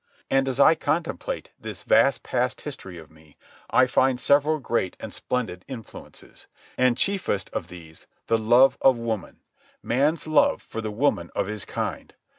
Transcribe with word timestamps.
And 0.31 0.47
as 0.47 0.59
I 0.59 0.73
contemplate 0.73 1.51
this 1.59 1.83
vast 1.83 2.23
past 2.23 2.61
history 2.61 2.97
of 2.97 3.11
me, 3.11 3.37
I 3.69 3.85
find 3.85 4.19
several 4.19 4.57
great 4.57 4.97
and 4.99 5.13
splendid 5.13 5.63
influences, 5.67 6.47
and, 6.75 6.97
chiefest 6.97 7.51
of 7.51 7.67
these, 7.67 8.07
the 8.25 8.39
love 8.39 8.79
of 8.81 8.97
woman, 8.97 9.41
man's 9.83 10.25
love 10.25 10.63
for 10.63 10.81
the 10.81 10.89
woman 10.89 11.29
of 11.35 11.45
his 11.45 11.65
kind. 11.65 12.15